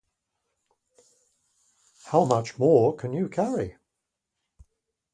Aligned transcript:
how 2.05 2.25
much 2.25 2.57
more 2.57 2.95
can 2.95 3.13
you 3.13 3.29
carry? 3.29 3.75